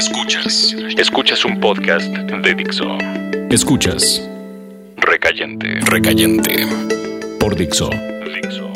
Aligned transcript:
Escuchas. 0.00 0.74
Escuchas 0.96 1.44
un 1.44 1.60
podcast 1.60 2.06
de 2.06 2.54
Dixo. 2.54 2.86
Escuchas. 3.50 4.26
Recayente. 4.96 5.78
Recayente. 5.82 6.66
Por 7.38 7.54
Dixo. 7.54 7.90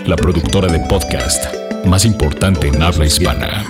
La 0.05 0.17
productora 0.17 0.71
de 0.71 0.81
podcast 0.81 1.47
más 1.87 2.05
importante 2.05 2.69
en 2.69 2.83
habla 2.83 3.07
hispana. 3.07 3.65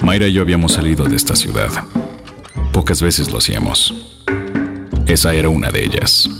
Mayra 0.00 0.28
y 0.28 0.32
yo 0.32 0.40
habíamos 0.40 0.72
salido 0.72 1.04
de 1.04 1.16
esta 1.16 1.36
ciudad. 1.36 1.68
Pocas 2.72 3.02
veces 3.02 3.30
lo 3.30 3.36
hacíamos. 3.36 4.16
Esa 5.06 5.34
era 5.34 5.50
una 5.50 5.70
de 5.70 5.84
ellas. 5.84 6.30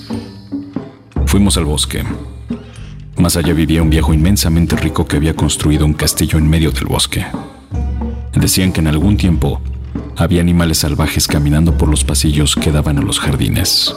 Fuimos 1.27 1.59
al 1.59 1.67
bosque. 1.67 2.03
Más 3.19 3.37
allá 3.37 3.53
vivía 3.53 3.83
un 3.83 3.91
viejo 3.91 4.15
inmensamente 4.15 4.77
rico 4.77 5.07
que 5.07 5.19
había 5.19 5.37
construido 5.37 5.85
un 5.85 5.93
castillo 5.93 6.39
en 6.39 6.49
medio 6.49 6.71
del 6.71 6.87
bosque. 6.87 7.27
Decían 8.37 8.71
que 8.73 8.81
en 8.81 8.87
algún 8.87 9.17
tiempo 9.17 9.61
había 10.15 10.43
animales 10.43 10.79
salvajes 10.79 11.27
caminando 11.27 11.77
por 11.77 11.89
los 11.89 12.05
pasillos 12.05 12.55
que 12.55 12.71
daban 12.71 12.99
a 12.99 13.03
los 13.03 13.19
jardines. 13.19 13.95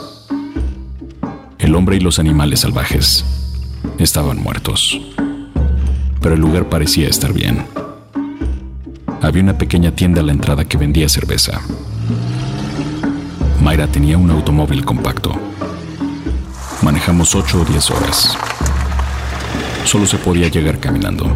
El 1.58 1.74
hombre 1.74 1.96
y 1.96 2.00
los 2.00 2.18
animales 2.18 2.60
salvajes 2.60 3.24
estaban 3.98 4.42
muertos, 4.42 4.98
pero 6.22 6.34
el 6.34 6.40
lugar 6.40 6.70
parecía 6.70 7.08
estar 7.08 7.34
bien. 7.34 7.66
Había 9.20 9.42
una 9.42 9.58
pequeña 9.58 9.94
tienda 9.94 10.22
a 10.22 10.24
la 10.24 10.32
entrada 10.32 10.64
que 10.64 10.78
vendía 10.78 11.08
cerveza. 11.10 11.60
Mayra 13.62 13.86
tenía 13.88 14.16
un 14.16 14.30
automóvil 14.30 14.86
compacto. 14.86 15.32
Manejamos 16.80 17.34
8 17.34 17.60
o 17.60 17.64
10 17.66 17.90
horas. 17.90 18.38
Solo 19.84 20.06
se 20.06 20.16
podía 20.16 20.48
llegar 20.48 20.80
caminando. 20.80 21.30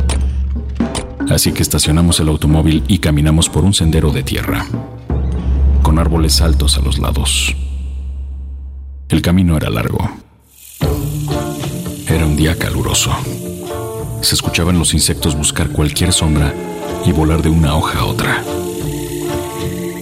Así 1.31 1.53
que 1.53 1.63
estacionamos 1.63 2.21
el 2.21 2.29
automóvil 2.29 2.85
y 2.87 2.99
caminamos 2.99 3.49
por 3.49 3.65
un 3.65 3.75
sendero 3.75 4.13
de 4.13 4.23
tierra, 4.23 4.67
con 5.83 5.99
árboles 5.99 6.41
altos 6.41 6.77
a 6.77 6.81
los 6.81 6.99
lados. 6.99 7.55
El 9.09 9.23
camino 9.23 9.57
era 9.57 9.71
largo. 9.71 10.11
Era 12.07 12.27
un 12.27 12.37
día 12.37 12.57
caluroso. 12.57 13.11
Se 14.21 14.35
escuchaban 14.35 14.79
los 14.79 14.95
insectos 14.95 15.37
buscar 15.37 15.71
cualquier 15.71 16.13
sombra 16.13 16.55
y 17.07 17.13
volar 17.13 17.43
de 17.43 17.49
una 17.49 17.75
hoja 17.75 18.01
a 18.01 18.05
otra. 18.05 18.43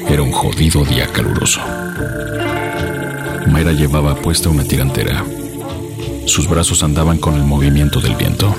Era 0.08 0.22
un 0.22 0.32
jodido 0.32 0.84
día 0.84 1.06
caluroso. 1.06 1.60
Mayra 3.46 3.72
llevaba 3.72 4.14
puesta 4.16 4.48
una 4.48 4.64
tirantera. 4.64 5.24
Sus 6.26 6.48
brazos 6.48 6.82
andaban 6.82 7.18
con 7.18 7.34
el 7.34 7.44
movimiento 7.44 8.00
del 8.00 8.16
viento, 8.16 8.54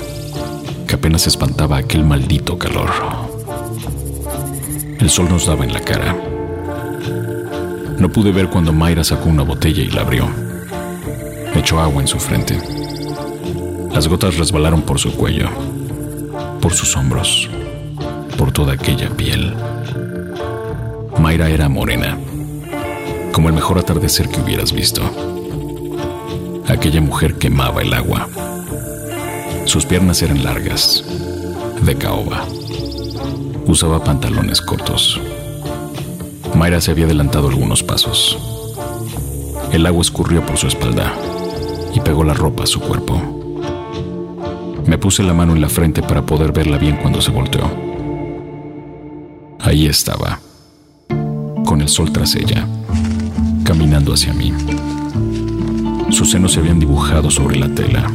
que 0.86 0.94
apenas 0.94 1.26
espantaba 1.26 1.76
aquel 1.76 2.04
maldito 2.04 2.58
calor. 2.58 2.90
El 4.98 5.10
sol 5.10 5.28
nos 5.28 5.46
daba 5.46 5.64
en 5.64 5.72
la 5.72 5.80
cara. 5.80 6.16
No 7.98 8.08
pude 8.10 8.32
ver 8.32 8.48
cuando 8.48 8.72
Mayra 8.72 9.04
sacó 9.04 9.28
una 9.28 9.42
botella 9.42 9.82
y 9.82 9.90
la 9.90 10.02
abrió. 10.02 10.28
Echó 11.54 11.80
agua 11.80 12.02
en 12.02 12.08
su 12.08 12.18
frente. 12.18 12.58
Las 13.92 14.08
gotas 14.08 14.36
resbalaron 14.36 14.82
por 14.82 14.98
su 14.98 15.14
cuello, 15.14 15.48
por 16.60 16.72
sus 16.72 16.96
hombros, 16.96 17.48
por 18.36 18.50
toda 18.50 18.72
aquella 18.72 19.08
piel. 19.10 19.54
Mayra 21.18 21.48
era 21.48 21.68
morena, 21.68 22.18
como 23.32 23.48
el 23.48 23.54
mejor 23.54 23.78
atardecer 23.78 24.28
que 24.28 24.40
hubieras 24.40 24.72
visto. 24.72 25.02
Aquella 26.68 27.00
mujer 27.00 27.34
quemaba 27.36 27.82
el 27.82 27.94
agua. 27.94 28.28
Sus 29.74 29.86
piernas 29.86 30.22
eran 30.22 30.44
largas, 30.44 31.02
de 31.82 31.96
caoba. 31.96 32.46
Usaba 33.66 34.04
pantalones 34.04 34.60
cortos. 34.60 35.20
Mayra 36.54 36.80
se 36.80 36.92
había 36.92 37.06
adelantado 37.06 37.48
algunos 37.48 37.82
pasos. 37.82 38.38
El 39.72 39.84
agua 39.86 40.02
escurrió 40.02 40.46
por 40.46 40.58
su 40.58 40.68
espalda 40.68 41.12
y 41.92 41.98
pegó 41.98 42.22
la 42.22 42.34
ropa 42.34 42.62
a 42.62 42.66
su 42.68 42.78
cuerpo. 42.78 43.20
Me 44.86 44.96
puse 44.96 45.24
la 45.24 45.34
mano 45.34 45.54
en 45.54 45.60
la 45.60 45.68
frente 45.68 46.04
para 46.04 46.24
poder 46.24 46.52
verla 46.52 46.78
bien 46.78 46.98
cuando 46.98 47.20
se 47.20 47.32
volteó. 47.32 47.68
Ahí 49.58 49.86
estaba, 49.86 50.38
con 51.66 51.80
el 51.80 51.88
sol 51.88 52.12
tras 52.12 52.36
ella, 52.36 52.64
caminando 53.64 54.14
hacia 54.14 54.32
mí. 54.34 54.52
Sus 56.10 56.30
senos 56.30 56.52
se 56.52 56.60
habían 56.60 56.78
dibujado 56.78 57.28
sobre 57.28 57.58
la 57.58 57.68
tela, 57.74 58.08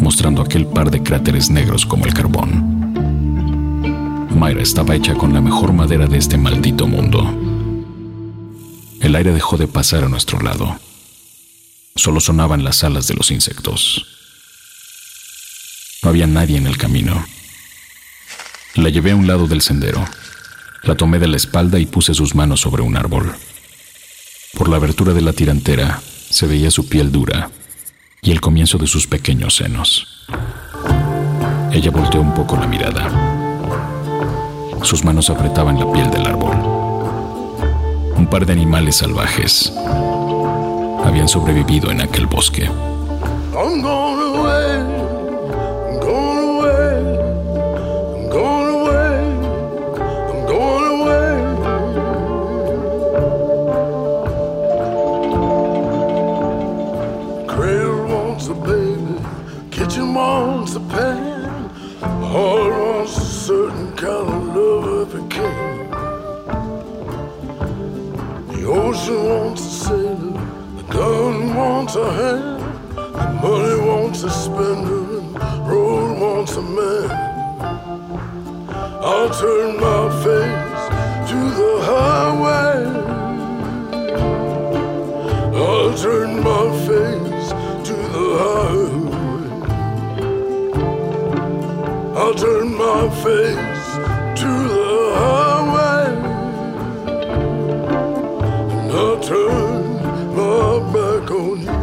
mostrando 0.00 0.42
aquel 0.42 0.66
par 0.66 0.90
de 0.90 1.02
cráteres 1.02 1.50
negros 1.50 1.84
como 1.86 2.06
el 2.06 2.14
carbón. 2.14 2.80
Mayra 4.34 4.62
estaba 4.62 4.94
hecha 4.94 5.14
con 5.14 5.34
la 5.34 5.40
mejor 5.40 5.72
madera 5.72 6.06
de 6.06 6.16
este 6.16 6.38
maldito 6.38 6.86
mundo. 6.86 7.22
El 9.00 9.14
aire 9.14 9.32
dejó 9.32 9.56
de 9.56 9.68
pasar 9.68 10.04
a 10.04 10.08
nuestro 10.08 10.40
lado. 10.40 10.78
Solo 11.94 12.20
sonaban 12.20 12.64
las 12.64 12.82
alas 12.82 13.06
de 13.06 13.14
los 13.14 13.30
insectos. 13.30 14.06
No 16.02 16.10
había 16.10 16.26
nadie 16.26 16.56
en 16.56 16.66
el 16.66 16.78
camino. 16.78 17.24
La 18.74 18.88
llevé 18.88 19.10
a 19.10 19.16
un 19.16 19.26
lado 19.26 19.46
del 19.46 19.60
sendero. 19.60 20.04
La 20.82 20.96
tomé 20.96 21.18
de 21.18 21.28
la 21.28 21.36
espalda 21.36 21.78
y 21.78 21.84
puse 21.84 22.14
sus 22.14 22.34
manos 22.34 22.60
sobre 22.60 22.82
un 22.82 22.96
árbol. 22.96 23.34
Por 24.54 24.68
la 24.70 24.76
abertura 24.76 25.12
de 25.12 25.20
la 25.20 25.34
tirantera 25.34 26.00
se 26.30 26.46
veía 26.46 26.70
su 26.70 26.88
piel 26.88 27.12
dura 27.12 27.50
y 28.22 28.30
el 28.30 28.40
comienzo 28.40 28.78
de 28.78 28.86
sus 28.86 29.06
pequeños 29.06 29.56
senos. 29.56 30.06
Ella 31.72 31.90
volteó 31.90 32.20
un 32.20 32.34
poco 32.34 32.56
la 32.56 32.66
mirada. 32.66 33.08
Sus 34.82 35.04
manos 35.04 35.30
apretaban 35.30 35.78
la 35.78 35.90
piel 35.92 36.10
del 36.10 36.26
árbol. 36.26 36.56
Un 38.16 38.26
par 38.26 38.44
de 38.44 38.52
animales 38.52 38.96
salvajes 38.96 39.72
habían 41.04 41.28
sobrevivido 41.28 41.90
en 41.90 42.00
aquel 42.00 42.26
bosque. 42.26 42.68
Heart 62.30 62.72
wants 62.80 63.16
a 63.16 63.20
certain 63.24 63.90
kind 63.96 64.28
of 64.28 64.54
love 64.54 64.86
if 65.02 65.14
it 65.20 65.28
can. 65.30 65.90
The 68.52 68.62
ocean 68.66 69.20
wants 69.30 69.62
a 69.62 69.70
sailor, 69.84 70.46
the 70.76 70.84
gun 70.90 71.56
wants 71.56 71.96
a 71.96 72.12
hand, 72.12 72.62
the 72.94 73.28
money 73.42 73.78
wants 73.84 74.22
a 74.22 74.30
spender, 74.30 75.18
and 75.18 75.34
the 75.34 75.40
road 75.66 76.20
wants 76.20 76.54
a 76.54 76.62
man. 76.62 77.10
I'll 79.02 79.30
turn 79.30 79.80
my 79.88 80.02
face 80.22 80.82
to 81.30 81.38
the 81.58 81.72
highway. 81.90 82.74
I'll 85.58 85.92
turn 85.98 86.30
my 86.44 86.69
I'll 92.30 92.36
turn 92.36 92.76
my 92.76 93.10
face 93.24 93.86
to 94.40 94.50
the 94.68 95.14
highway. 95.18 96.04
And 98.70 98.92
I'll 98.92 99.18
turn 99.18 99.82
my 100.36 100.78
back 100.94 101.26
on 101.32 101.58
you. 101.58 101.78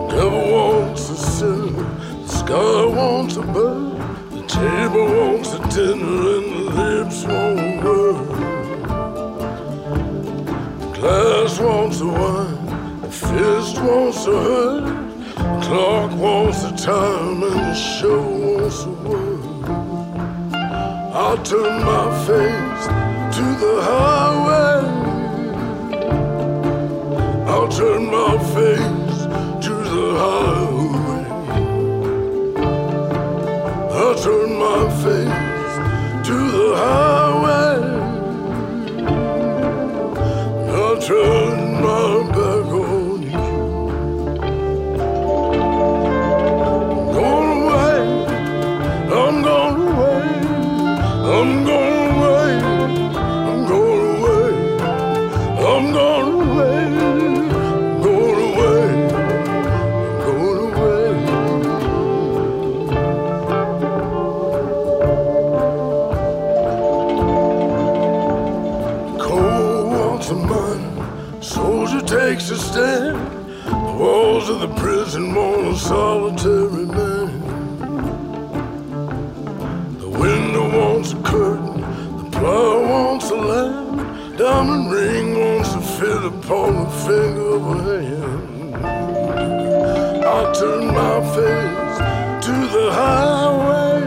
The 0.00 0.14
devil 0.16 0.44
wants 0.50 1.10
a 1.10 1.16
sinner, 1.16 1.86
the 2.22 2.26
sky 2.26 2.86
wants 2.86 3.36
a 3.36 3.42
bird, 3.42 3.98
the 4.32 4.42
table 4.48 5.06
wants 5.14 5.52
a 5.52 5.60
dinner, 5.68 6.22
and 6.38 6.46
the 6.56 6.64
lips 6.74 7.24
won't 7.24 7.84
word. 7.84 8.26
The 10.80 10.88
glass 10.98 11.60
wants 11.60 12.00
a 12.00 12.02
wine, 12.06 13.00
the 13.00 13.10
fist 13.12 13.78
wants 13.80 14.26
a 14.26 14.30
hurt, 14.32 15.01
clock 15.62 16.10
wants 16.18 16.62
the 16.62 16.72
time, 16.76 17.42
and 17.42 17.60
the 17.60 17.74
show 17.74 18.22
wants 18.22 18.84
the 18.84 18.90
word. 19.08 19.42
I'll 21.14 21.42
turn 21.42 21.74
my 21.84 22.06
face 22.26 22.84
to 23.36 23.44
the 23.62 23.74
highway. 23.90 24.80
I'll 27.52 27.68
turn 27.68 28.02
my 28.18 28.32
face 28.56 29.18
to 29.66 29.74
the 29.92 30.06
highway. 30.22 31.24
I'll 34.00 34.16
turn 34.26 34.50
my 34.66 34.82
face 35.04 35.74
to 36.28 36.36
the 36.56 36.68
highway. 36.82 37.76
I'll 40.76 40.98
turn 41.00 41.41
to 71.42 72.56
stand. 72.56 73.16
The 73.64 73.96
walls 73.98 74.48
of 74.48 74.60
the 74.60 74.68
prison 74.76 75.32
mourn 75.32 75.66
a 75.66 75.76
solitary 75.76 76.86
man. 76.86 77.40
The 79.98 80.08
window 80.08 80.66
wants 80.78 81.12
a 81.12 81.22
curtain, 81.22 81.80
the 81.80 82.30
plow 82.38 82.80
wants 82.88 83.30
a 83.30 83.34
lamp. 83.34 84.38
Diamond 84.38 84.92
ring 84.92 85.38
wants 85.40 85.72
to 85.72 85.80
fit 85.80 86.24
upon 86.24 86.84
the 86.84 86.90
finger 87.06 87.54
of 87.56 87.62
a 87.88 88.02
hand. 88.02 88.76
I 90.24 90.52
turn 90.52 90.86
my 90.86 91.20
face 91.36 91.98
to 92.46 92.54
the 92.76 92.86
highway. 93.00 93.98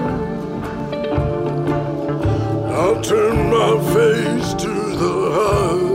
I'll 2.79 3.01
turn 3.01 3.49
my 3.49 3.73
face 3.93 4.53
to 4.63 4.73
the 5.03 5.31
highway. 5.33 5.94